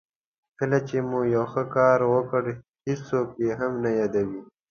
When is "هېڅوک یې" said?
2.87-3.51